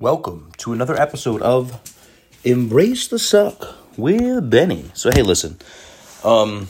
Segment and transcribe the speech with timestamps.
[0.00, 1.78] Welcome to another episode of
[2.42, 4.90] Embrace the Suck with Benny.
[4.94, 5.58] So hey, listen.
[6.24, 6.68] Um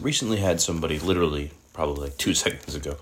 [0.00, 2.96] recently had somebody literally probably like 2 seconds ago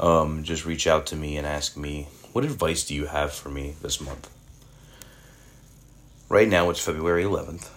[0.00, 3.50] um just reach out to me and ask me, "What advice do you have for
[3.50, 4.30] me this month?"
[6.30, 7.68] Right now it's February 11th.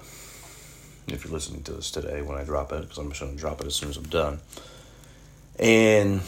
[1.09, 3.37] If you're listening to this today when I drop it, because I'm just going to
[3.37, 4.39] drop it as soon as I'm done.
[5.59, 6.21] And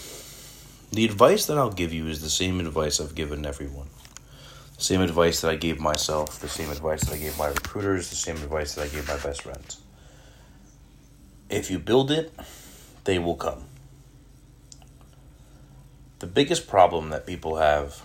[0.91, 3.88] the advice that I'll give you is the same advice I've given everyone
[4.80, 8.16] same advice that I gave myself, the same advice that I gave my recruiters, the
[8.16, 9.81] same advice that I gave my best friends.
[11.49, 12.34] If you build it,
[13.03, 13.66] they will come.
[16.20, 18.03] The biggest problem that people have,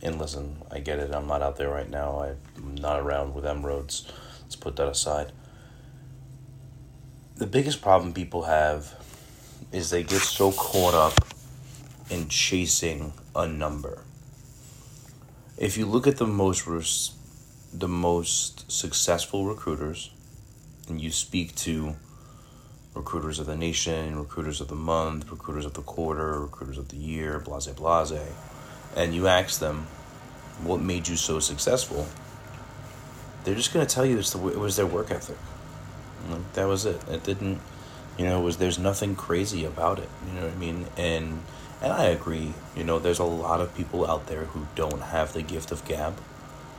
[0.00, 3.44] and listen, I get it, I'm not out there right now, I'm not around with
[3.44, 4.12] M-Roads,
[4.42, 5.32] let's put that aside.
[7.36, 8.94] The biggest problem people have
[9.72, 11.26] is they get so caught up
[12.10, 14.04] in chasing a number
[15.56, 17.12] if you look at the most
[17.72, 20.10] the most successful recruiters
[20.88, 21.96] and you speak to
[22.94, 26.96] recruiters of the nation, recruiters of the month, recruiters of the quarter, recruiters of the
[26.96, 28.12] year, blase blase,
[28.96, 29.86] and you ask them
[30.62, 32.06] what made you so successful,
[33.42, 35.36] they're just going to tell you it's the, it was their work ethic.
[36.30, 37.02] Like, that was it.
[37.08, 37.60] It didn't,
[38.16, 40.08] you know, it was there's nothing crazy about it.
[40.26, 40.86] You know what I mean?
[40.96, 41.42] And
[41.84, 45.34] and I agree, you know, there's a lot of people out there who don't have
[45.34, 46.18] the gift of gab.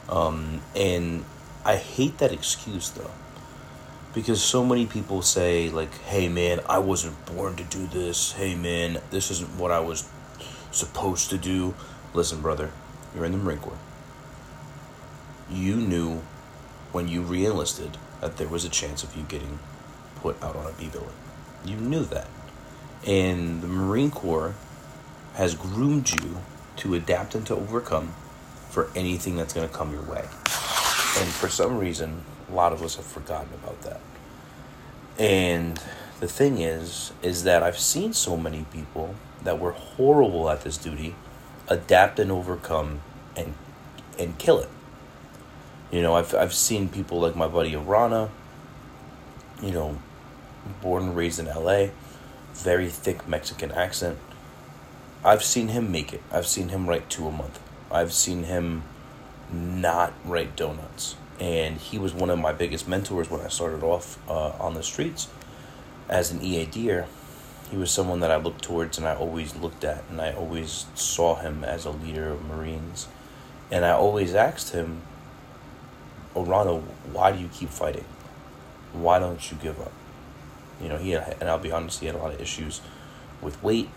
[0.09, 1.25] Um, and
[1.63, 3.11] I hate that excuse though.
[4.15, 8.31] Because so many people say, like, hey man, I wasn't born to do this.
[8.31, 10.09] Hey man, this isn't what I was
[10.71, 11.75] supposed to do.
[12.15, 12.71] Listen, brother,
[13.13, 13.77] you're in the Marine Corps.
[15.51, 16.23] You knew
[16.91, 19.59] when you re enlisted that there was a chance of you getting
[20.15, 21.09] put out on a B billet.
[21.63, 22.27] You knew that.
[23.05, 24.55] And the Marine Corps
[25.35, 26.37] has groomed you
[26.77, 28.13] to adapt and to overcome
[28.69, 30.21] for anything that's going to come your way.
[30.21, 34.01] And for some reason, a lot of us have forgotten about that.
[35.17, 35.79] And
[36.19, 40.77] the thing is, is that I've seen so many people that were horrible at this
[40.77, 41.15] duty
[41.67, 43.01] adapt and overcome
[43.35, 43.53] and
[44.19, 44.69] and kill it.
[45.91, 48.29] You know, I've I've seen people like my buddy Arana,
[49.61, 49.99] you know,
[50.81, 51.87] born and raised in LA,
[52.53, 54.17] very thick Mexican accent
[55.25, 56.21] I've seen him make it.
[56.31, 57.59] I've seen him write two a month.
[57.91, 58.83] I've seen him
[59.51, 61.15] not write donuts.
[61.39, 64.83] And he was one of my biggest mentors when I started off uh, on the
[64.83, 65.27] streets
[66.07, 67.07] as an EADer.
[67.71, 70.85] He was someone that I looked towards and I always looked at, and I always
[70.93, 73.07] saw him as a leader of Marines.
[73.71, 75.01] And I always asked him,
[76.35, 76.75] Arana,
[77.11, 78.05] why do you keep fighting?
[78.93, 79.91] Why don't you give up?
[80.79, 82.81] You know, he had, and I'll be honest, he had a lot of issues
[83.41, 83.89] with weight.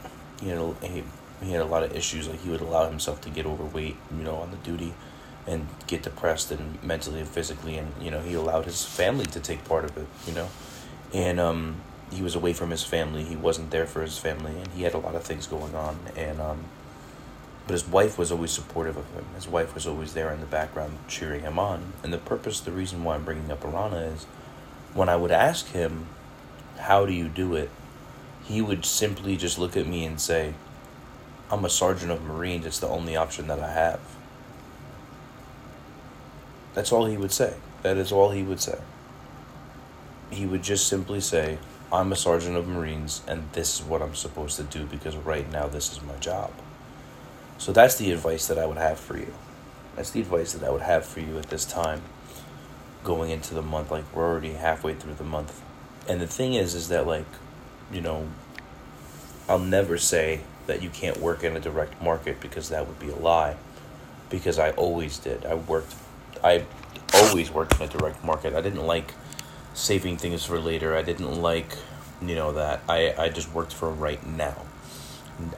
[0.43, 1.05] You know, he
[1.43, 2.29] he had a lot of issues.
[2.29, 4.95] Like he would allow himself to get overweight, you know, on the duty,
[5.47, 9.41] and get depressed and mentally and physically, and you know he allowed his family to
[9.41, 10.49] take part of it, you know,
[11.13, 11.77] and um,
[12.13, 13.25] he was away from his family.
[13.25, 15.99] He wasn't there for his family, and he had a lot of things going on,
[16.17, 16.65] and um,
[17.67, 19.27] but his wife was always supportive of him.
[19.35, 21.93] His wife was always there in the background cheering him on.
[22.03, 24.25] And the purpose, the reason why I'm bringing up Arana is
[24.95, 26.07] when I would ask him,
[26.79, 27.71] "How do you do it?"
[28.49, 30.55] He would simply just look at me and say,
[31.51, 32.65] I'm a sergeant of Marines.
[32.65, 34.01] It's the only option that I have.
[36.73, 37.55] That's all he would say.
[37.83, 38.79] That is all he would say.
[40.31, 41.59] He would just simply say,
[41.93, 45.51] I'm a sergeant of Marines, and this is what I'm supposed to do because right
[45.51, 46.51] now this is my job.
[47.59, 49.35] So that's the advice that I would have for you.
[49.97, 52.03] That's the advice that I would have for you at this time
[53.05, 53.91] going into the month.
[53.91, 55.63] Like, we're already halfway through the month.
[56.09, 57.27] And the thing is, is that, like,
[57.93, 58.29] you know,
[59.49, 63.09] I'll never say that you can't work in a direct market because that would be
[63.09, 63.57] a lie.
[64.29, 65.47] Because I always did.
[65.47, 65.95] I worked,
[66.45, 66.65] I
[67.15, 68.55] always worked in a direct market.
[68.55, 69.15] I didn't like
[69.73, 70.95] saving things for later.
[70.95, 71.77] I didn't like,
[72.21, 72.83] you know, that.
[72.89, 74.67] I, I just worked for right now.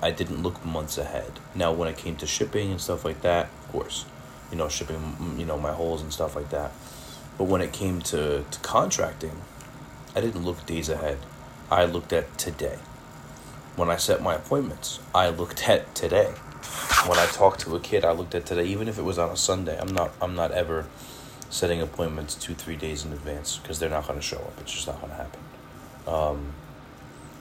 [0.02, 1.40] I didn't look months ahead.
[1.54, 4.04] Now, when it came to shipping and stuff like that, of course,
[4.50, 6.70] you know, shipping, you know, my holes and stuff like that.
[7.38, 9.40] But when it came to, to contracting,
[10.14, 11.18] I didn't look days ahead.
[11.70, 12.78] I looked at today
[13.76, 16.34] when I set my appointments, I looked at today.
[17.06, 19.30] When I talked to a kid, I looked at today, even if it was on
[19.30, 19.78] a Sunday.
[19.80, 20.86] I'm not I'm not ever
[21.48, 24.52] setting appointments two three days in advance because they're not going to show up.
[24.60, 25.40] It's just not going to happen.
[26.06, 26.52] Um,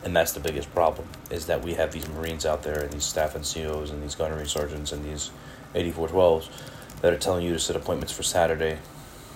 [0.04, 3.04] and that's the biggest problem is that we have these Marines out there and these
[3.04, 5.32] staff NCOs and these gunnery sergeants and these
[5.76, 6.48] 8412s
[7.02, 8.78] that are telling you to set appointments for Saturday,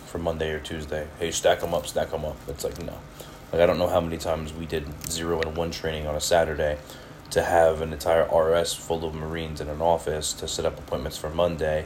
[0.06, 1.08] for Monday or Tuesday.
[1.20, 2.38] Hey, stack them up, stack them up.
[2.48, 2.98] It's like no.
[3.54, 6.20] Like I don't know how many times we did zero and one training on a
[6.20, 6.80] Saturday
[7.30, 11.20] to have an entire RS full of Marines in an office to set up appointments
[11.20, 11.86] for Monday,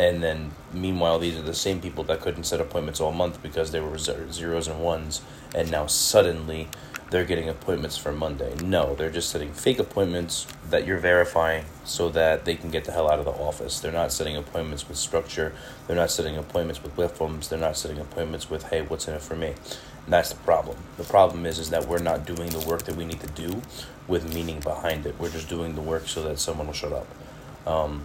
[0.00, 3.70] And then, meanwhile, these are the same people that couldn't set appointments all month because
[3.72, 5.20] they were zeros and ones,
[5.54, 6.68] and now suddenly
[7.10, 8.54] they're getting appointments for Monday.
[8.64, 12.92] No, they're just setting fake appointments that you're verifying so that they can get the
[12.92, 13.80] hell out of the office.
[13.80, 15.52] They're not setting appointments with structure.
[15.86, 17.48] They're not setting appointments with platforms.
[17.48, 19.54] They're not setting appointments with, hey, what's in it for me?
[20.08, 20.76] That's the problem.
[20.96, 23.62] The problem is is that we're not doing the work that we need to do
[24.08, 25.14] with meaning behind it.
[25.18, 27.06] We're just doing the work so that someone will shut up.
[27.66, 28.04] Um,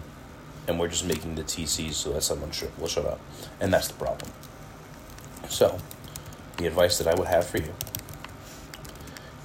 [0.68, 3.20] and we're just making the TCs so that someone sh- will shut up.
[3.60, 4.30] And that's the problem.
[5.48, 5.78] So,
[6.58, 7.72] the advice that I would have for you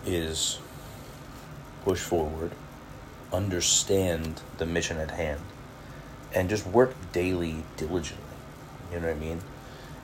[0.06, 0.60] is
[1.86, 2.52] push forward,
[3.32, 5.42] understand the mission at hand,
[6.34, 8.26] and just work daily diligently.
[8.92, 9.42] You know what I mean?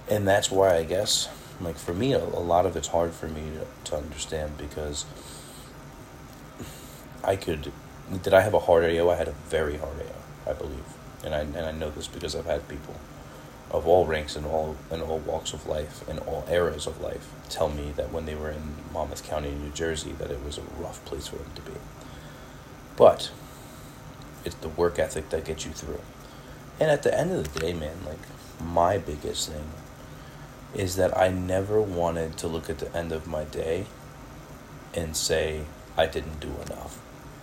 [0.10, 1.28] And that's why I guess,
[1.62, 5.06] like for me, a, a lot of it's hard for me to, to understand because
[7.24, 7.72] I could.
[8.24, 9.10] Did I have a hard AO?
[9.10, 10.86] I had a very hard AO, I believe,
[11.24, 12.96] and I and I know this because I've had people
[13.72, 17.30] of all ranks and all in all walks of life and all eras of life
[17.50, 20.64] tell me that when they were in Monmouth County, New Jersey, that it was a
[20.80, 21.78] rough place for them to be.
[22.96, 23.32] But
[24.44, 26.02] it's the work ethic that gets you through.
[26.80, 28.20] And at the end of the day, man, like
[28.62, 29.66] my biggest thing
[30.76, 33.86] is that I never wanted to look at the end of my day
[34.94, 35.66] and say
[35.98, 37.00] I didn't do enough.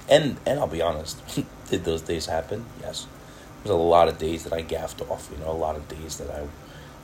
[0.09, 1.21] And and I'll be honest,
[1.69, 2.67] did those days happen?
[2.81, 3.07] Yes
[3.67, 5.29] there's a lot of days that I gaffed off.
[5.33, 6.47] You know, a lot of days that I,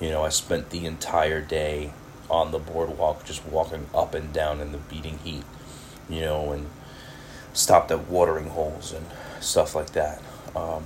[0.03, 1.93] you know, I spent the entire day
[2.31, 5.45] on the boardwalk just walking up and down in the beating heat,
[6.09, 6.71] you know, and
[7.53, 9.07] stopped at watering holes and
[9.41, 10.23] stuff like that.
[10.55, 10.85] Um,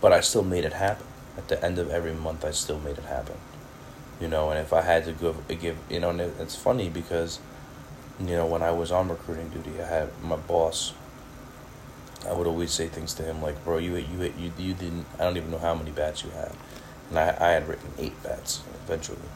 [0.00, 1.06] but I still made it happen.
[1.36, 3.36] At the end of every month, I still made it happen.
[4.20, 7.40] You know, and if I had to give, give you know, and it's funny because,
[8.20, 10.92] you know, when I was on recruiting duty, I had my boss
[12.28, 15.06] I would always say things to him like, "Bro, you you you you didn't.
[15.18, 16.52] I don't even know how many bats you had."
[17.10, 19.28] And I I had written eight bats eventually.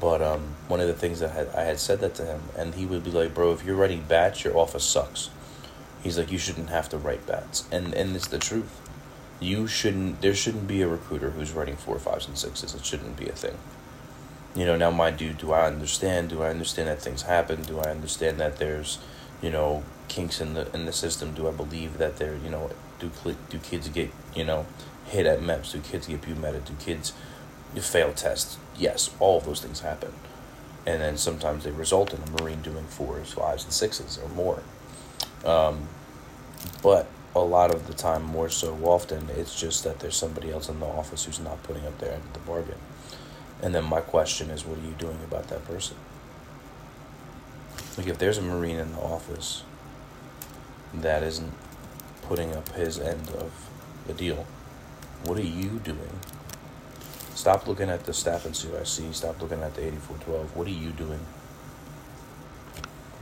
[0.00, 2.42] But um, one of the things that I had, I had said that to him,
[2.56, 5.30] and he would be like, "Bro, if you're writing bats, your office sucks."
[6.02, 8.80] He's like, "You shouldn't have to write bats," and and it's the truth.
[9.40, 10.20] You shouldn't.
[10.20, 12.74] There shouldn't be a recruiter who's writing four, fives, and sixes.
[12.74, 13.56] It shouldn't be a thing.
[14.56, 16.30] You know, now mind you, do I understand?
[16.30, 17.62] Do I understand that things happen?
[17.62, 18.98] Do I understand that there's,
[19.40, 21.34] you know, kinks in the in the system?
[21.34, 23.10] Do I believe that they're you know do
[23.50, 24.66] do kids get you know
[25.06, 25.72] hit at MEPS?
[25.72, 26.64] Do kids get BUMETA?
[26.64, 27.12] Do kids
[27.80, 28.58] fail tests?
[28.76, 30.12] Yes, all of those things happen,
[30.86, 34.62] and then sometimes they result in a Marine doing fours, fives, and sixes or more.
[35.44, 35.88] Um,
[36.82, 37.06] but
[37.42, 40.80] a lot of the time, more so often, it's just that there's somebody else in
[40.80, 42.78] the office who's not putting up their end of the bargain.
[43.62, 45.96] And then my question is, what are you doing about that person?
[47.96, 49.64] Like, if there's a Marine in the office
[50.94, 51.52] that isn't
[52.28, 53.50] putting up his end of
[54.06, 54.46] the deal.
[55.24, 56.20] What are you doing?
[57.34, 59.14] Stop looking at the staff and CIC.
[59.14, 60.56] Stop looking at the 8412.
[60.56, 61.20] What are you doing?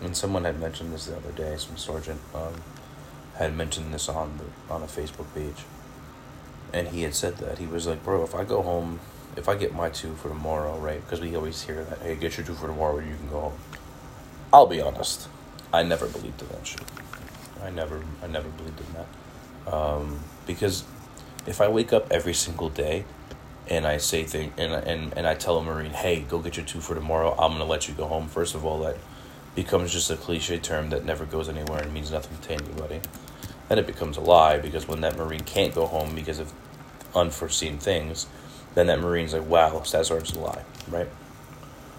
[0.03, 1.57] And someone had mentioned this the other day.
[1.57, 2.55] Some sergeant um,
[3.39, 5.65] had mentioned this on the on a Facebook page,
[6.73, 9.01] and he had said that he was like, "Bro, if I go home,
[9.37, 11.03] if I get my two for tomorrow, right?
[11.05, 13.59] Because we always hear that, hey, get your two for tomorrow, you can go home."
[14.53, 15.29] I'll be honest,
[15.73, 16.83] I never believed in that shit.
[17.63, 19.75] I never, I never believed in that.
[19.75, 20.85] Um, because
[21.47, 23.05] if I wake up every single day
[23.69, 26.67] and I say thing and, and and I tell a Marine, hey, go get your
[26.67, 27.35] two for tomorrow.
[27.39, 28.29] I'm gonna let you go home.
[28.29, 28.97] First of all, that
[29.55, 33.01] becomes just a cliche term that never goes anywhere and means nothing to anybody.
[33.69, 36.53] Then it becomes a lie because when that Marine can't go home because of
[37.15, 38.27] unforeseen things,
[38.75, 41.09] then that Marine's like, wow, Staff Sergeant's a lie, right?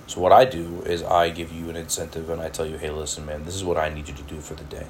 [0.05, 2.89] So what I do is I give you an incentive and I tell you, hey,
[2.89, 4.87] listen, man, this is what I need you to do for the day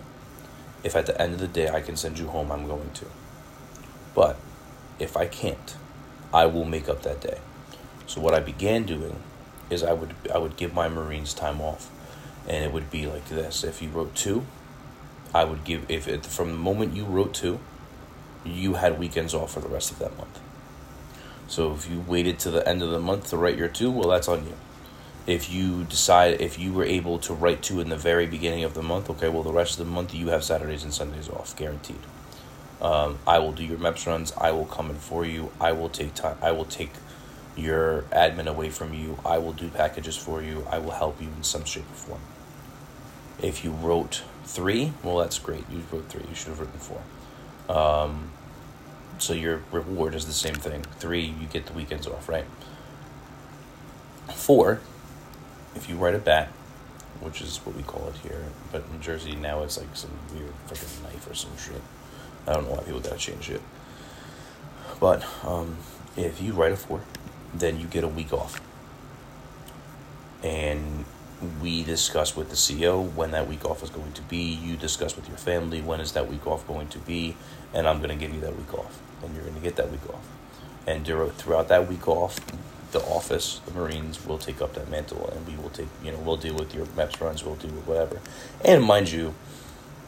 [0.83, 3.05] if at the end of the day I can send you home, I'm going to.
[4.15, 4.37] But
[4.99, 5.75] if I can't,
[6.33, 7.39] I will make up that day.
[8.05, 9.21] So what I began doing
[9.69, 11.91] is I would I would give my Marines time off,
[12.47, 14.45] and it would be like this: if you wrote two,
[15.33, 17.59] I would give if it, from the moment you wrote two,
[18.45, 20.39] you had weekends off for the rest of that month.
[21.47, 24.09] So if you waited to the end of the month to write your two, well,
[24.09, 24.53] that's on you
[25.27, 28.73] if you decide if you were able to write two in the very beginning of
[28.73, 31.55] the month, okay, well the rest of the month you have Saturdays and Sundays off,
[31.55, 31.99] guaranteed.
[32.81, 34.33] Um, I will do your MEPS runs.
[34.37, 35.51] I will come in for you.
[35.59, 36.37] I will take time.
[36.41, 36.91] I will take
[37.57, 39.19] your admin away from you.
[39.25, 40.65] I will do packages for you.
[40.69, 42.21] I will help you in some shape or form.
[43.41, 45.69] If you wrote three, well, that's great.
[45.69, 46.23] You wrote three.
[46.27, 47.01] You should have written four.
[47.69, 48.31] Um,
[49.19, 50.83] so your reward is the same thing.
[50.99, 52.45] Three, you get the weekends off, right?
[54.33, 54.79] Four,
[55.75, 56.49] if you write a bat,
[57.19, 60.53] which is what we call it here, but in Jersey now it's like some weird
[60.67, 61.81] freaking knife or some shit.
[62.47, 63.61] I don't know why people gotta change it.
[64.99, 65.77] But um,
[66.15, 67.01] if you write a four,
[67.53, 68.61] then you get a week off.
[70.43, 71.05] And
[71.61, 74.37] we discuss with the CEO when that week off is going to be.
[74.37, 77.35] You discuss with your family when is that week off going to be,
[77.73, 79.91] and I'm going to give you that week off, and you're going to get that
[79.91, 80.27] week off.
[80.87, 82.39] And throughout that week off,
[82.91, 86.17] the office, the Marines will take up that mantle, and we will take, you know,
[86.19, 88.19] we'll deal with your MEPS runs, we'll deal with whatever.
[88.63, 89.35] And mind you,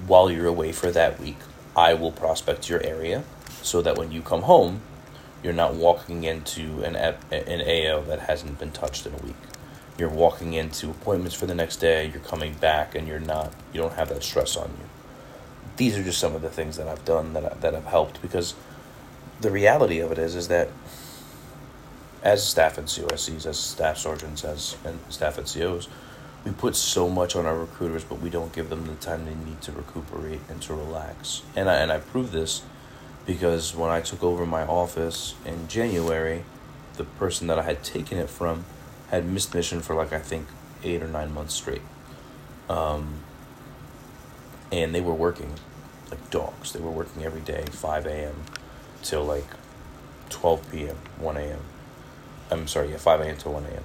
[0.07, 1.37] while you're away for that week,
[1.75, 3.23] I will prospect your area
[3.61, 4.81] so that when you come home,
[5.43, 9.35] you're not walking into an an AO that hasn't been touched in a week
[9.99, 13.81] you're walking into appointments for the next day, you're coming back, and you're not, you
[13.81, 14.85] don't have that stress on you.
[15.77, 18.53] These are just some of the things that I've done that, that have helped because
[19.41, 20.69] the reality of it is, is that
[22.21, 25.87] as staff and COSCs, as staff sergeants, as and staff NCOs,
[26.45, 29.35] we put so much on our recruiters, but we don't give them the time they
[29.35, 31.43] need to recuperate and to relax.
[31.55, 32.63] And I, and I prove this
[33.25, 36.43] because when I took over my office in January,
[36.95, 38.65] the person that I had taken it from
[39.09, 40.47] had missed mission for like I think
[40.83, 41.81] eight or nine months straight.
[42.69, 43.15] Um,
[44.71, 45.53] and they were working
[46.09, 46.73] like dogs.
[46.73, 48.35] They were working every day, 5 a.m.
[49.01, 49.47] till like
[50.29, 51.59] 12 p.m., 1 a.m.
[52.51, 53.37] I'm sorry, yeah, 5 a.m.
[53.37, 53.83] till 1 a.m.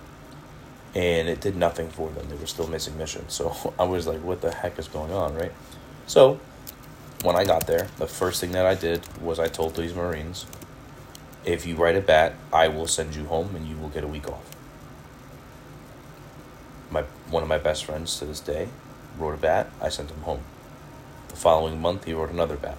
[0.94, 2.28] And it did nothing for them.
[2.28, 3.28] They were still missing mission.
[3.28, 5.52] So I was like, what the heck is going on, right?
[6.06, 6.38] So
[7.22, 10.44] when I got there, the first thing that I did was I told these Marines,
[11.46, 14.08] if you write a bat, I will send you home and you will get a
[14.08, 14.54] week off
[17.30, 18.68] one of my best friends to this day
[19.18, 19.70] wrote a bat.
[19.80, 20.40] I sent him home.
[21.28, 22.78] The following month, he wrote another bat.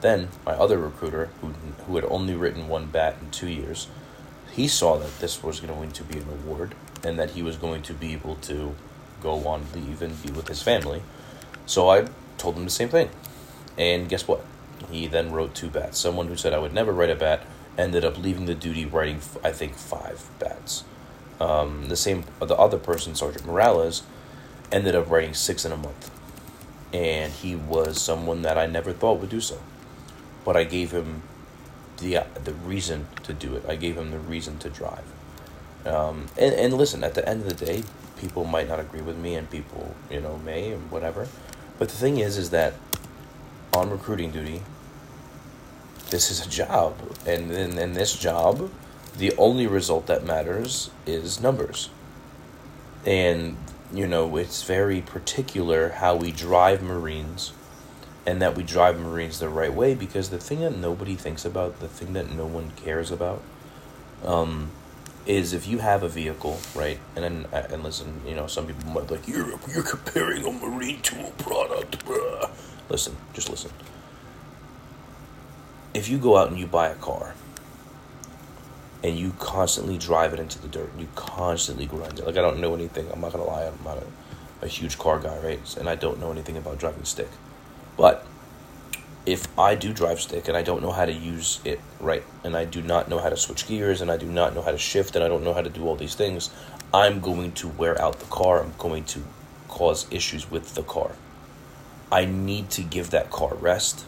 [0.00, 3.88] Then my other recruiter, who had only written one bat in two years,
[4.52, 6.74] he saw that this was going to be an award
[7.04, 8.74] and that he was going to be able to
[9.22, 11.02] go on leave and be with his family.
[11.66, 13.10] So I told him the same thing.
[13.78, 14.44] And guess what?
[14.90, 15.98] He then wrote two bats.
[15.98, 17.44] Someone who said I would never write a bat
[17.78, 20.84] ended up leaving the duty writing, I think, five bats.
[21.40, 24.02] Um, the same, the other person, Sergeant Morales,
[24.72, 26.10] ended up writing six in a month,
[26.92, 29.60] and he was someone that I never thought would do so,
[30.44, 31.22] but I gave him
[31.98, 33.64] the the reason to do it.
[33.68, 35.04] I gave him the reason to drive.
[35.84, 37.84] Um, and and listen, at the end of the day,
[38.18, 41.28] people might not agree with me, and people you know may and whatever,
[41.78, 42.74] but the thing is, is that
[43.74, 44.62] on recruiting duty,
[46.10, 48.70] this is a job, and in, in this job
[49.18, 51.90] the only result that matters is numbers.
[53.04, 53.56] And,
[53.92, 57.52] you know, it's very particular how we drive Marines
[58.26, 61.80] and that we drive Marines the right way because the thing that nobody thinks about,
[61.80, 63.42] the thing that no one cares about,
[64.24, 64.70] um,
[65.24, 66.98] is if you have a vehicle, right?
[67.14, 70.44] And then, uh, and listen, you know, some people might be like, you're, you're comparing
[70.44, 72.50] a Marine to a product, bruh.
[72.88, 73.70] Listen, just listen.
[75.94, 77.34] If you go out and you buy a car,
[79.02, 80.90] and you constantly drive it into the dirt.
[80.98, 82.26] You constantly grind it.
[82.26, 83.08] Like I don't know anything.
[83.12, 83.64] I'm not gonna lie.
[83.64, 85.76] I'm not a, a huge car guy, right?
[85.76, 87.28] And I don't know anything about driving stick.
[87.96, 88.26] But
[89.26, 92.56] if I do drive stick and I don't know how to use it right, and
[92.56, 94.78] I do not know how to switch gears, and I do not know how to
[94.78, 96.50] shift, and I don't know how to do all these things,
[96.94, 98.62] I'm going to wear out the car.
[98.62, 99.24] I'm going to
[99.68, 101.12] cause issues with the car.
[102.10, 104.06] I need to give that car rest.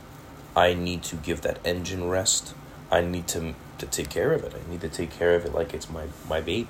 [0.54, 2.54] I need to give that engine rest.
[2.90, 4.54] I need to to take care of it.
[4.54, 6.68] I need to take care of it like it's my, my baby.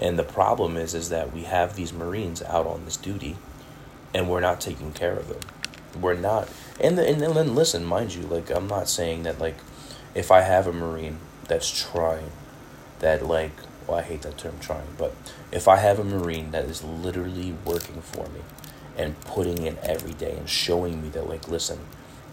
[0.00, 3.36] And the problem is is that we have these Marines out on this duty
[4.14, 5.40] and we're not taking care of them.
[6.00, 6.48] We're not
[6.80, 9.56] and the, and then listen, mind you, like I'm not saying that like
[10.14, 12.30] if I have a Marine that's trying,
[13.00, 13.52] that like
[13.86, 15.14] well I hate that term trying, but
[15.50, 18.40] if I have a Marine that is literally working for me
[18.96, 21.80] and putting in every day and showing me that like listen,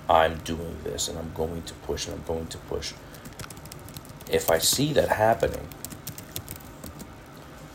[0.07, 2.93] I'm doing this and I'm going to push and I'm going to push
[4.31, 5.67] if I see that happening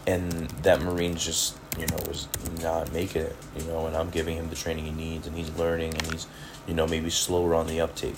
[0.07, 2.29] and that Marine just, you know, was
[2.63, 5.51] not making it, you know, and I'm giving him the training he needs and he's
[5.57, 6.27] learning and he's,
[6.67, 8.17] you know, maybe slower on the uptake,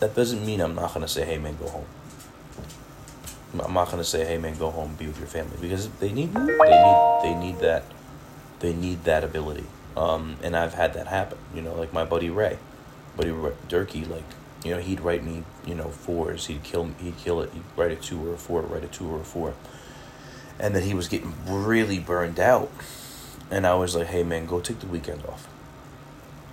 [0.00, 1.86] that doesn't mean I'm not to say, hey, man, go home.
[3.58, 6.32] I'm not to say, hey, man, go home, be with your family because they need,
[6.34, 7.84] they need, they need that,
[8.60, 9.64] they need that ability.
[9.96, 12.58] Um, and I've had that happen, you know, like my buddy Ray,
[13.16, 14.24] buddy Ray Durkee, like,
[14.66, 16.46] you know, he'd write me, you know, fours.
[16.46, 17.52] He'd kill, he'd kill it.
[17.52, 19.54] He'd write a two or a four, write a two or a four,
[20.58, 22.70] and then he was getting really burned out.
[23.48, 25.46] And I was like, "Hey, man, go take the weekend off."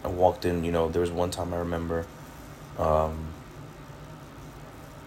[0.04, 0.64] I walked in.
[0.64, 2.06] You know, there was one time I remember,
[2.78, 3.30] um,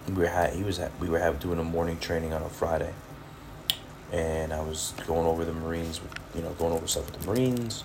[0.08, 2.48] we were had he was at, we were have doing a morning training on a
[2.48, 2.92] Friday,
[4.12, 6.00] and I was going over the Marines,
[6.34, 7.84] you know, going over stuff with the Marines,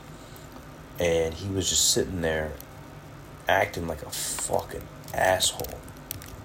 [1.00, 2.54] and he was just sitting there,
[3.48, 4.82] acting like a fucking
[5.13, 5.77] asshole.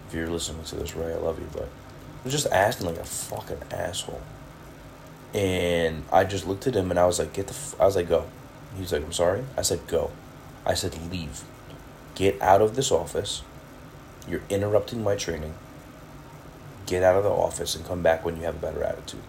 [0.09, 2.99] if you're listening to this, Ray, I love you, but I was just asking like
[2.99, 4.23] a fucking asshole.
[5.35, 7.77] And I just looked at him and I was like, get the, f-.
[7.81, 8.27] I was like, go.
[8.79, 9.45] He's like, I'm sorry.
[9.57, 10.11] I said, go.
[10.65, 11.43] I said, leave.
[12.15, 13.43] Get out of this office.
[14.29, 15.55] You're interrupting my training.
[16.87, 19.23] Get out of the office and come back when you have a better attitude.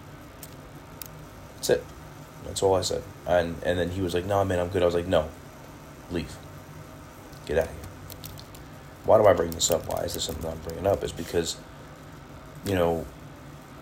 [1.56, 1.84] That's it.
[2.44, 3.02] That's all I said.
[3.26, 5.28] And and then he was like, "No, man, I'm good." I was like, "No,
[6.10, 6.36] leave.
[7.46, 7.87] Get out of here."
[9.08, 9.88] Why do I bring this up?
[9.88, 11.02] Why is this something I'm bringing up?
[11.02, 11.56] Is because,
[12.66, 13.06] you know,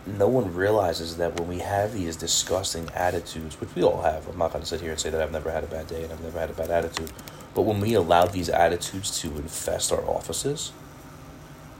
[0.06, 4.38] no one realizes that when we have these disgusting attitudes, which we all have, I'm
[4.38, 6.12] not going to sit here and say that I've never had a bad day and
[6.12, 7.11] I've never had a bad attitude,
[7.56, 10.71] but when we allow these attitudes to infest our offices,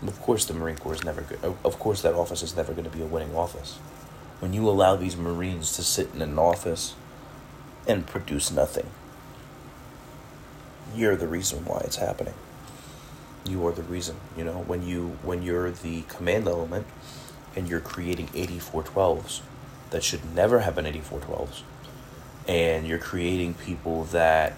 [0.05, 1.39] of course the Marine Corps is never good.
[1.65, 3.77] Of course that office is never going to be a winning office.
[4.41, 6.97] When you allow these Marines to sit in an office
[7.87, 8.91] and produce nothing,
[10.97, 12.35] you're the reason why it's happening.
[13.47, 16.87] You are the reason, you know, when you when you're the command element
[17.55, 19.41] and you're creating 8412s
[19.91, 21.63] that should never have been 8412s
[22.49, 24.55] and you're creating people that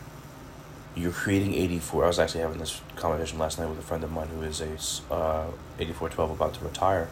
[0.96, 4.10] you're creating 84 i was actually having this conversation last night with a friend of
[4.10, 5.46] mine who is a uh,
[5.78, 7.08] 8412 about to retire.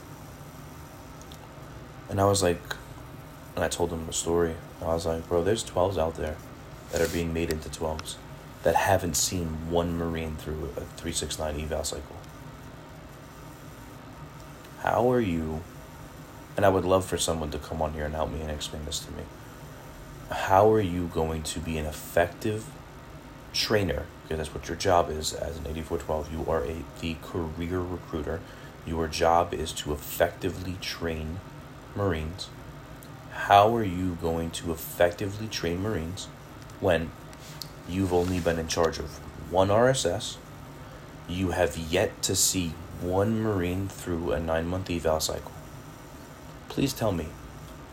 [2.09, 2.61] And i was like
[3.55, 4.55] and i told him the story.
[4.83, 6.37] I was like bro there's 12s out there
[6.93, 8.17] that are being made into 12s
[8.67, 12.17] that haven't seen one marine through a 369 eval cycle
[14.83, 15.63] how are you
[16.57, 18.85] and I would love for someone to come on here and help me and explain
[18.87, 19.25] this to me.
[20.31, 22.65] How are you going to be an effective
[23.53, 24.07] trainer?
[24.23, 26.33] Because that's what your job is as an 8412.
[26.33, 28.41] You are a the career recruiter.
[28.87, 31.41] Your job is to effectively train
[31.95, 32.49] Marines.
[33.33, 36.29] How are you going to effectively train Marines
[36.81, 37.11] when
[37.89, 39.19] you've only been in charge of
[39.51, 40.37] one RSS?
[41.29, 45.53] You have yet to see one Marine through a nine month eval cycle
[46.77, 47.29] Please tell me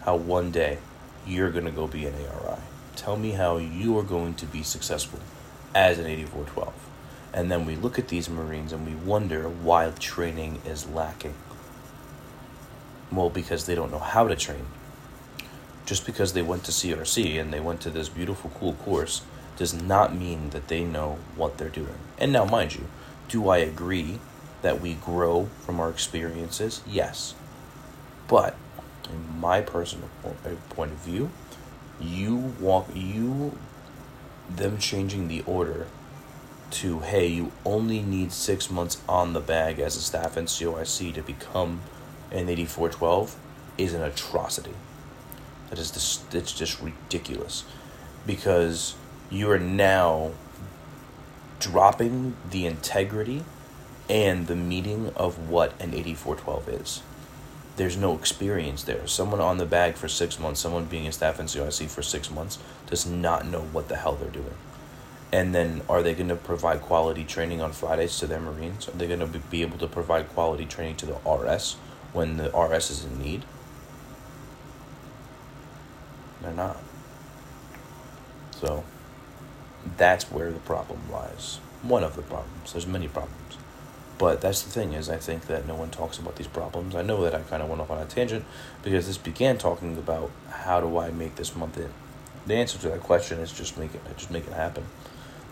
[0.01, 0.77] how one day
[1.25, 2.59] you're going to go be an ARI.
[2.97, 5.19] Tell me how you are going to be successful
[5.73, 6.73] as an 8412.
[7.33, 11.33] And then we look at these Marines and we wonder why training is lacking.
[13.09, 14.65] Well, because they don't know how to train.
[15.85, 19.21] Just because they went to CRC and they went to this beautiful, cool course
[19.57, 21.99] does not mean that they know what they're doing.
[22.17, 22.87] And now, mind you,
[23.27, 24.19] do I agree
[24.61, 26.81] that we grow from our experiences?
[26.87, 27.35] Yes.
[28.27, 28.55] But
[29.09, 31.29] in my personal uh, point of view,
[31.99, 33.57] you walk you
[34.49, 35.87] them changing the order
[36.71, 41.21] to hey, you only need six months on the bag as a staff NCOIC to
[41.21, 41.81] become
[42.31, 43.35] an 8412
[43.77, 44.73] is an atrocity.
[45.69, 47.63] That is just it's just ridiculous
[48.25, 48.95] because
[49.33, 50.31] you are now
[51.59, 53.43] dropping the integrity
[54.09, 57.01] and the meaning of what an 8412 is
[57.75, 59.07] there's no experience there.
[59.07, 62.59] Someone on the bag for six months, someone being a staff NCOIC for six months,
[62.87, 64.55] does not know what the hell they're doing.
[65.31, 68.87] And then, are they going to provide quality training on Fridays to their Marines?
[68.87, 71.73] Are they going to be able to provide quality training to the RS
[72.13, 73.43] when the RS is in need?
[76.41, 76.77] They're not.
[78.51, 78.83] So,
[79.97, 81.59] that's where the problem lies.
[81.81, 82.73] One of the problems.
[82.73, 83.57] There's many problems.
[84.17, 86.95] But that's the thing is, I think that no one talks about these problems.
[86.95, 88.45] I know that I kind of went off on a tangent
[88.83, 91.89] because this began talking about how do I make this month in.
[92.45, 94.85] The answer to that question is just make it, just make it happen.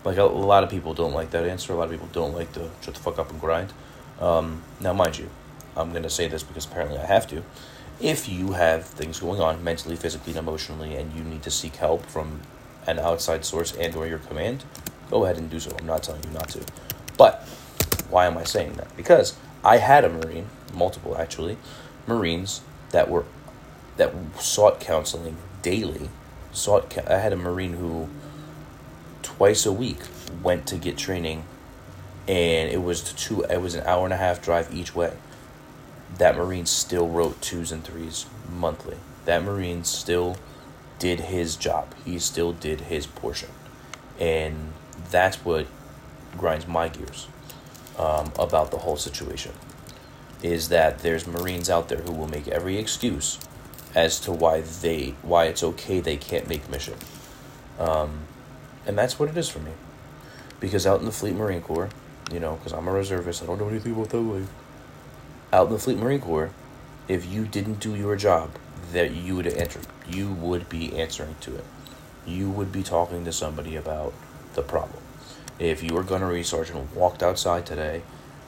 [0.04, 1.72] Like a, a lot of people don't like that answer.
[1.72, 3.72] A lot of people don't like to shut the fuck up and grind.
[4.20, 5.28] Um, now, mind you,
[5.76, 7.42] I'm gonna say this because apparently I have to.
[8.00, 11.76] If you have things going on mentally, physically, and emotionally, and you need to seek
[11.76, 12.40] help from
[12.86, 14.64] an outside source and or your command,
[15.10, 15.74] go ahead and do so.
[15.78, 16.60] I'm not telling you not to.
[17.16, 17.42] But
[18.10, 18.96] why am I saying that?
[18.96, 21.56] Because I had a Marine, multiple actually,
[22.06, 23.24] Marines that were
[23.96, 26.08] that sought counseling daily.
[26.52, 28.08] Sought I had a Marine who
[29.22, 29.98] twice a week
[30.42, 31.44] went to get training
[32.28, 35.12] and it was two it was an hour and a half drive each way.
[36.18, 38.96] That Marine still wrote twos and threes monthly.
[39.24, 40.36] That Marine still
[41.02, 41.92] did his job.
[42.04, 43.48] He still did his portion.
[44.20, 44.72] And
[45.10, 45.66] that's what
[46.38, 47.26] grinds my gears
[47.98, 49.50] um, about the whole situation
[50.44, 53.40] is that there's Marines out there who will make every excuse
[53.96, 56.94] as to why they why it's okay they can't make mission,
[57.78, 58.20] um,
[58.86, 59.70] and that's what it is for me.
[60.58, 61.90] Because out in the Fleet Marine Corps,
[62.32, 64.50] you know, because I'm a reservist, I don't know anything about that life.
[65.52, 66.50] Out in the Fleet Marine Corps,
[67.06, 68.50] if you didn't do your job,
[68.92, 71.64] that you would answer, you would be answering to it.
[72.26, 74.12] You would be talking to somebody about
[74.54, 75.02] the problem
[75.58, 78.02] if you were gunnery sergeant walked outside today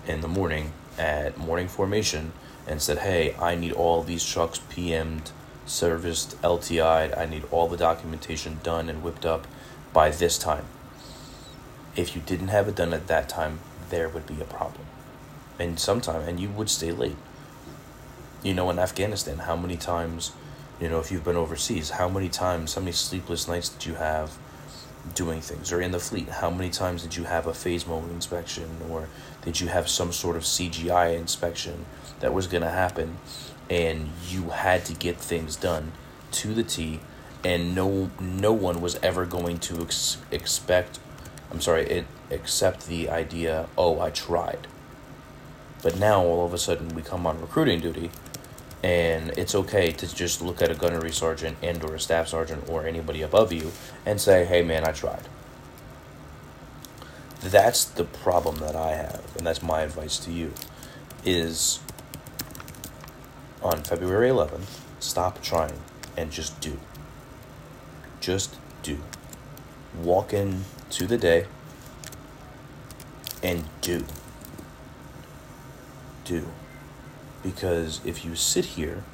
[0.06, 2.32] in the morning at morning formation
[2.66, 5.30] and said, "Hey, I need all these trucks PM'd,
[5.66, 7.14] serviced, LTI'd.
[7.14, 9.46] I need all the documentation done and whipped up
[9.92, 10.64] by this time."
[11.94, 14.86] If you didn't have it done at that time, there would be a problem,
[15.58, 17.16] and sometime, and you would stay late.
[18.42, 20.32] You know, in Afghanistan, how many times,
[20.80, 23.94] you know, if you've been overseas, how many times, how many sleepless nights did you
[23.94, 24.37] have?
[25.12, 28.10] doing things or in the fleet how many times did you have a phase mode
[28.10, 29.08] inspection or
[29.42, 31.84] did you have some sort of cgi inspection
[32.20, 33.18] that was going to happen
[33.68, 35.92] and you had to get things done
[36.30, 37.00] to the t
[37.44, 40.98] and no no one was ever going to ex- expect
[41.50, 44.66] i'm sorry it accept the idea oh i tried
[45.82, 48.10] but now all of a sudden we come on recruiting duty
[48.84, 52.68] and it's okay to just look at a gunnery sergeant and or a staff sergeant
[52.68, 53.72] or anybody above you
[54.04, 55.26] and say hey man i tried.
[57.40, 60.52] That's the problem that i have and that's my advice to you
[61.24, 61.80] is
[63.62, 65.80] on february 11th stop trying
[66.14, 66.78] and just do.
[68.20, 68.98] Just do.
[70.02, 71.46] Walk in to the day
[73.42, 74.04] and do.
[76.26, 76.46] Do
[77.44, 79.04] because if you sit here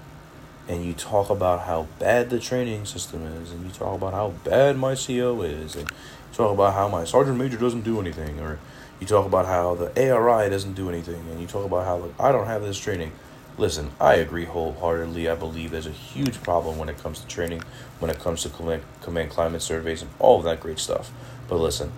[0.69, 4.29] and you talk about how bad the training system is, and you talk about how
[4.45, 5.97] bad my CO is, and you
[6.37, 8.59] talk about how my sergeant major doesn't do anything, or
[9.01, 12.21] you talk about how the ARI doesn't do anything, and you talk about how like,
[12.21, 13.13] I don't have this training.
[13.59, 15.29] Listen, I agree wholeheartedly.
[15.29, 17.63] I believe there's a huge problem when it comes to training,
[17.99, 21.11] when it comes to command, command climate surveys, and all of that great stuff.
[21.49, 21.93] But listen,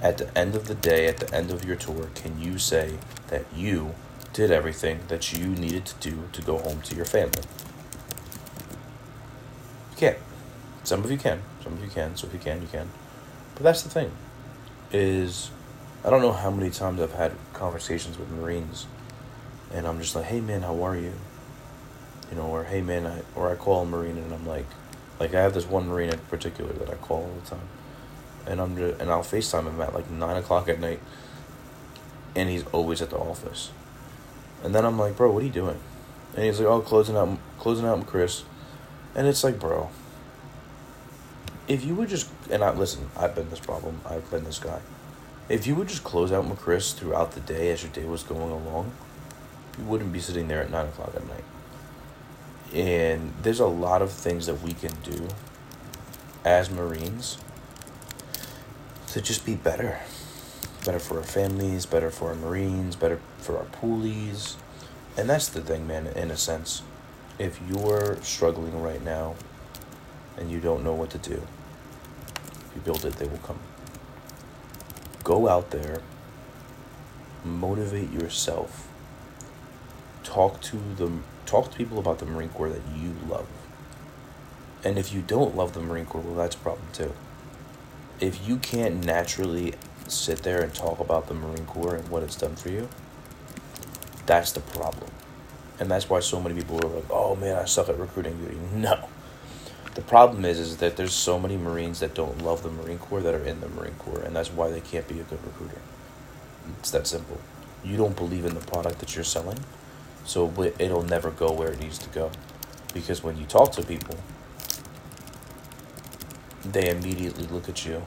[0.00, 2.98] at the end of the day, at the end of your tour, can you say
[3.28, 3.94] that you
[4.34, 7.42] did everything that you needed to do to go home to your family.
[9.92, 10.18] You can't.
[10.82, 11.40] Some of you can.
[11.62, 12.16] Some of you can.
[12.16, 12.90] So if you can, you can.
[13.54, 14.10] But that's the thing.
[14.92, 15.50] Is
[16.04, 18.86] I don't know how many times I've had conversations with Marines,
[19.72, 21.12] and I'm just like, "Hey man, how are you?"
[22.30, 24.66] You know, or "Hey man," I, or I call a Marine and I'm like,
[25.20, 27.68] like I have this one Marine in particular that I call all the time,
[28.46, 31.00] and I'm just, and I'll Facetime him at like nine o'clock at night,
[32.34, 33.70] and he's always at the office
[34.64, 35.78] and then I'm like, bro, what are you doing?
[36.34, 38.44] And he's like, oh, closing out, closing out with Chris.
[39.14, 39.90] And it's like, bro,
[41.68, 44.80] if you would just, and I listen, I've been this problem, I've been this guy.
[45.50, 48.22] If you would just close out with Chris throughout the day as your day was
[48.22, 48.92] going along,
[49.78, 51.44] you wouldn't be sitting there at nine o'clock at night.
[52.72, 55.28] And there's a lot of things that we can do
[56.42, 57.36] as Marines
[59.08, 60.00] to just be better
[60.84, 64.56] better for our families, better for our Marines, better for our poolies.
[65.16, 66.82] And that's the thing, man, in a sense.
[67.38, 69.34] If you're struggling right now
[70.36, 71.42] and you don't know what to do,
[72.66, 73.58] if you build it, they will come.
[75.22, 76.02] Go out there,
[77.44, 78.88] motivate yourself,
[80.22, 83.46] talk to them, talk to people about the Marine Corps that you love.
[84.84, 87.14] And if you don't love the Marine Corps, well, that's a problem too.
[88.20, 89.74] If you can't naturally
[90.08, 92.88] sit there and talk about the Marine Corps and what it's done for you,
[94.26, 95.10] that's the problem.
[95.78, 98.58] And that's why so many people are like, oh man, I suck at recruiting duty.
[98.74, 99.08] No.
[99.94, 103.20] The problem is, is that there's so many Marines that don't love the Marine Corps
[103.20, 105.80] that are in the Marine Corps, and that's why they can't be a good recruiter.
[106.80, 107.38] It's that simple.
[107.84, 109.58] You don't believe in the product that you're selling,
[110.24, 112.32] so it'll never go where it needs to go.
[112.92, 114.16] Because when you talk to people,
[116.64, 118.02] they immediately look at you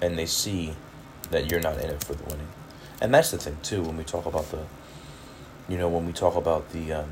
[0.00, 0.74] and they see
[1.32, 2.48] that you're not in it for the winning.
[3.00, 4.64] And that's the thing too when we talk about the
[5.68, 7.10] you know, when we talk about the um,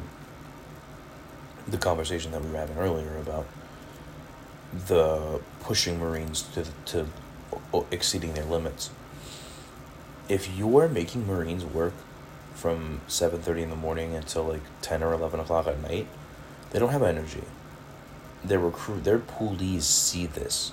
[1.68, 3.46] the conversation that we were having earlier about
[4.87, 7.06] the pushing Marines to to
[7.90, 8.90] exceeding their limits.
[10.28, 11.94] If you are making Marines work
[12.54, 16.06] from seven thirty in the morning until like ten or eleven o'clock at night,
[16.70, 17.44] they don't have energy.
[18.44, 20.72] Their recruit, their poolies see this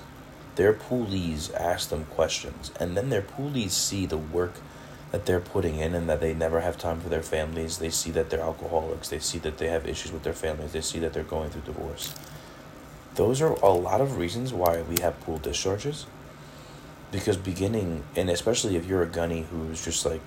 [0.57, 4.53] their poolies ask them questions, and then their poolies see the work
[5.11, 7.77] that they're putting in and that they never have time for their families.
[7.77, 9.07] They see that they're alcoholics.
[9.07, 10.73] They see that they have issues with their families.
[10.73, 12.13] They see that they're going through divorce.
[13.15, 16.07] Those are a lot of reasons why we have pool discharges.
[17.11, 20.21] Because beginning, and especially if you're a gunny who's just like,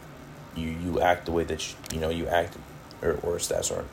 [0.56, 2.56] you, you act the way that you, you know you act,
[3.02, 3.84] or, or stats are,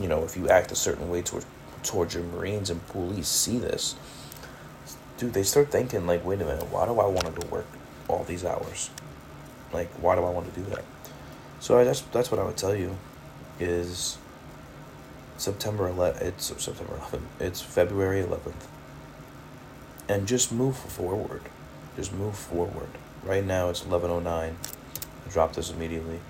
[0.00, 1.46] you know, if you act a certain way towards
[1.82, 3.94] towards your Marines and police see this,
[5.20, 7.66] dude, they start thinking like, wait a minute, why do I want to go work
[8.08, 8.88] all these hours?
[9.70, 10.82] Like, why do I want to do that?
[11.60, 12.96] So I, that's that's what I would tell you,
[13.60, 14.16] is
[15.36, 16.22] September 11th.
[16.22, 17.20] It's September 11th.
[17.38, 18.66] It's February 11th.
[20.08, 21.42] And just move forward.
[21.96, 22.88] Just move forward.
[23.22, 24.26] Right now it's 11:09.
[24.26, 24.54] I
[25.30, 26.20] dropped this immediately.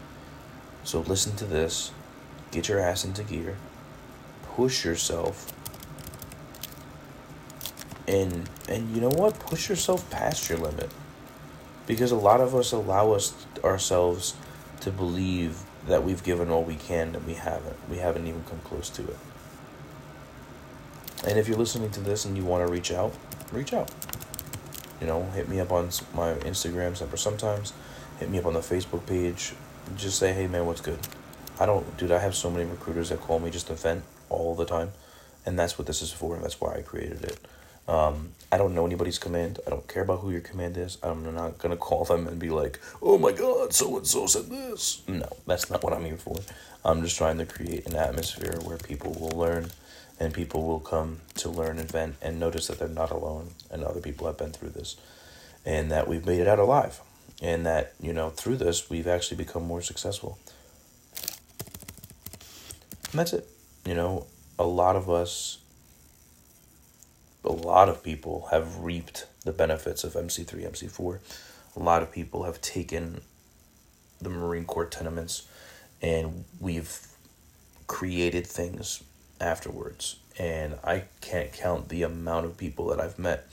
[0.82, 1.92] So listen to this,
[2.50, 3.56] get your ass into gear,
[4.56, 5.52] push yourself,
[8.10, 9.38] and and you know what?
[9.38, 10.90] Push yourself past your limit.
[11.86, 14.34] Because a lot of us allow us ourselves
[14.80, 17.76] to believe that we've given all we can and we haven't.
[17.88, 19.16] We haven't even come close to it.
[21.26, 23.14] And if you're listening to this and you want to reach out,
[23.52, 23.90] reach out.
[25.00, 27.72] You know, hit me up on my Instagram sometimes.
[28.18, 29.54] Hit me up on the Facebook page.
[29.96, 30.98] Just say, hey man, what's good?
[31.58, 34.54] I don't, dude, I have so many recruiters that call me just to vent all
[34.54, 34.92] the time.
[35.44, 37.38] And that's what this is for, and that's why I created it.
[37.88, 39.60] Um, I don't know anybody's command.
[39.66, 40.98] I don't care about who your command is.
[41.02, 44.50] I'm not gonna call them and be like, "Oh my God, so and so said
[44.50, 46.36] this." No, that's not what I'm here for.
[46.84, 49.70] I'm just trying to create an atmosphere where people will learn,
[50.18, 53.84] and people will come to learn and vent and notice that they're not alone, and
[53.84, 54.96] other people have been through this,
[55.64, 57.00] and that we've made it out alive,
[57.40, 60.38] and that you know through this we've actually become more successful.
[63.10, 63.46] And that's it.
[63.84, 64.26] You know,
[64.58, 65.58] a lot of us
[67.44, 71.18] a lot of people have reaped the benefits of MC3, MC4.
[71.76, 73.22] A lot of people have taken
[74.20, 75.46] the Marine Corps tenements
[76.02, 77.06] and we've
[77.86, 79.02] created things
[79.40, 80.16] afterwards.
[80.38, 83.46] And I can't count the amount of people that I've met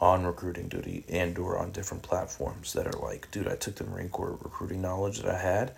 [0.00, 3.84] on recruiting duty and or on different platforms that are like, dude, I took the
[3.84, 5.72] Marine Corps recruiting knowledge that I had,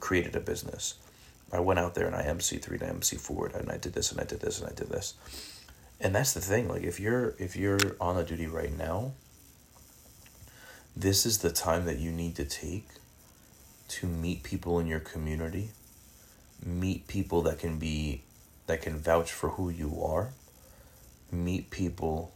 [0.00, 0.94] created a business.
[1.52, 4.20] I went out there and I MC3 and I MC4 and I did this and
[4.20, 5.14] I did this and I did this
[6.00, 9.12] and that's the thing like if you're if you're on a duty right now
[10.96, 12.88] this is the time that you need to take
[13.88, 15.70] to meet people in your community
[16.64, 18.22] meet people that can be
[18.66, 20.30] that can vouch for who you are
[21.30, 22.32] meet people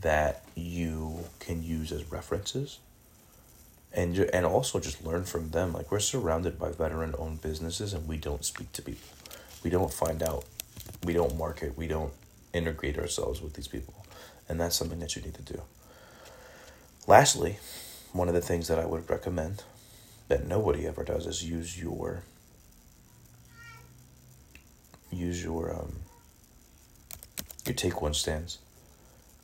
[0.00, 2.78] that you can use as references
[3.92, 5.72] and and also just learn from them.
[5.72, 9.08] Like we're surrounded by veteran owned businesses and we don't speak to people.
[9.62, 10.44] We don't find out
[11.04, 12.12] we don't market, we don't
[12.52, 13.94] integrate ourselves with these people.
[14.48, 15.62] And that's something that you need to do.
[17.06, 17.58] Lastly,
[18.12, 19.62] one of the things that I would recommend
[20.28, 22.22] that nobody ever does is use your
[25.12, 25.96] use your um
[27.66, 28.58] your take one stands.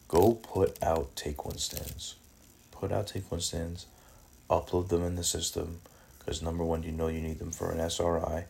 [0.09, 2.17] Go put out take one stands.
[2.71, 3.87] Put out take one stands,
[4.51, 5.81] upload them in the system
[6.19, 8.45] because number one, you know you need them for an SRI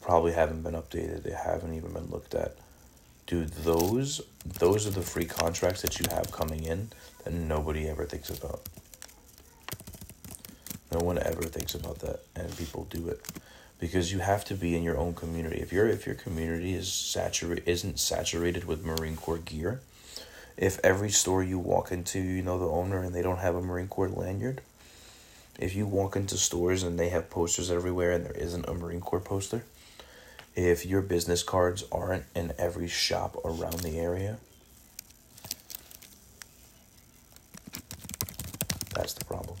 [0.00, 1.22] probably haven't been updated.
[1.22, 2.56] They haven't even been looked at.
[3.26, 6.90] Dude, those those are the free contracts that you have coming in
[7.24, 8.62] that nobody ever thinks about.
[10.90, 13.20] No one ever thinks about that, and people do it
[13.78, 15.60] because you have to be in your own community.
[15.60, 19.80] If your if your community is saturate isn't saturated with Marine Corps gear,
[20.56, 23.60] if every store you walk into, you know the owner and they don't have a
[23.60, 24.62] Marine Corps lanyard,
[25.58, 29.00] if you walk into stores and they have posters everywhere and there isn't a Marine
[29.00, 29.64] Corps poster,
[30.58, 34.38] if your business cards aren't in every shop around the area,
[38.92, 39.56] that's the problem.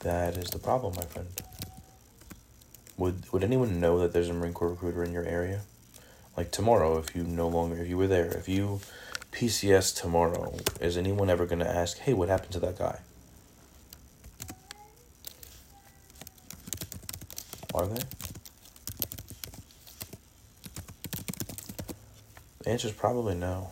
[0.00, 1.28] That is the problem, my friend.
[2.96, 5.60] Would would anyone know that there's a Marine Corps recruiter in your area?
[6.38, 8.80] Like tomorrow, if you no longer, if you were there, if you
[9.32, 13.00] PCS tomorrow, is anyone ever going to ask, hey, what happened to that guy?
[17.74, 18.17] Are they?
[22.68, 23.70] Answer is probably no.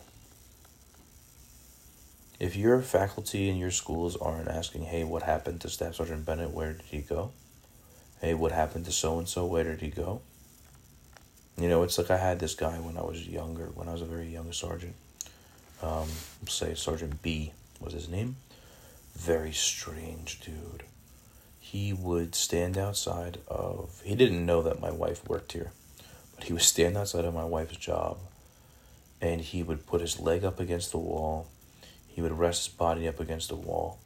[2.39, 6.49] If your faculty in your schools aren't asking, hey, what happened to Staff Sergeant Bennett?
[6.49, 7.31] Where did he go?
[8.21, 9.45] Hey, what happened to so and so?
[9.45, 10.21] Where did he go?
[11.59, 14.01] You know, it's like I had this guy when I was younger, when I was
[14.01, 14.95] a very young sergeant.
[15.83, 16.07] Um,
[16.47, 18.37] say Sergeant B was his name.
[19.15, 20.85] Very strange dude.
[21.59, 25.71] He would stand outside of, he didn't know that my wife worked here,
[26.35, 28.17] but he would stand outside of my wife's job
[29.21, 31.47] and he would put his leg up against the wall.
[32.07, 33.99] He would rest his body up against the wall,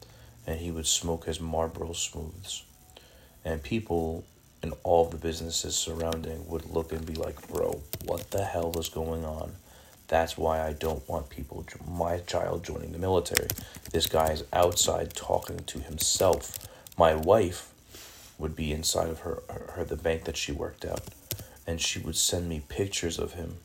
[0.46, 2.64] and he would smoke his Marlboro Smooths.
[3.44, 4.24] And people
[4.62, 8.88] in all the businesses surrounding would look and be like, "Bro, what the hell is
[8.88, 9.56] going on?"
[10.08, 13.48] That's why I don't want people, my child, joining the military.
[13.92, 16.58] This guy is outside talking to himself.
[16.98, 17.72] My wife
[18.38, 21.02] would be inside of her, her, her the bank that she worked at,
[21.66, 23.58] and she would send me pictures of him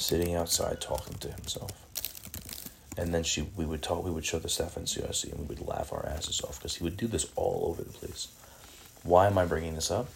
[0.00, 1.70] sitting outside talking to himself.
[2.96, 5.66] And then she, we would talk, we would show the staff NCOIC and we would
[5.66, 8.28] laugh our asses off because he would do this all over the place.
[9.02, 10.08] Why am I bringing this up?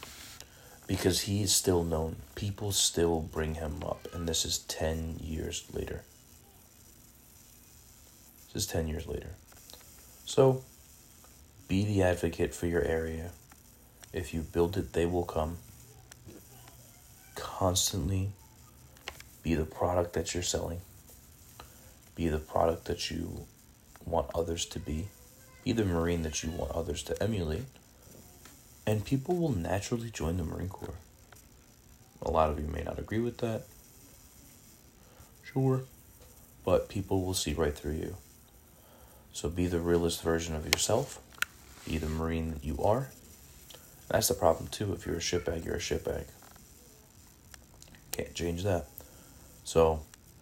[0.86, 2.16] Because he is still known.
[2.34, 6.02] People still bring him up, and this is 10 years later.
[8.52, 9.30] This is 10 years later.
[10.26, 10.62] So,
[11.68, 13.30] be the advocate for your area.
[14.12, 15.56] If you build it, they will come.
[17.34, 18.32] Constantly
[19.44, 20.80] be the product that you're selling.
[22.16, 23.46] Be the product that you
[24.04, 25.09] want others to be.
[25.64, 27.66] Be the Marine that you want others to emulate.
[28.87, 30.94] And people will naturally join the Marine Corps.
[32.22, 33.64] A lot of you may not agree with that.
[35.42, 35.83] Sure.
[36.64, 38.16] But people will see right through you.
[39.33, 41.20] So be the realest version of yourself.
[41.87, 43.11] Be the Marine that you are.
[44.09, 44.94] That's the problem too.
[44.94, 46.24] If you're a shitbag, you're a shitbag.
[48.12, 48.87] Can't change that.
[49.64, 50.00] So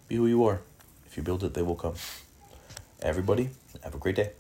[0.09, 0.61] be who you are.
[1.07, 1.95] If you build it, they will come.
[3.01, 3.51] Everybody,
[3.83, 4.33] have a great day.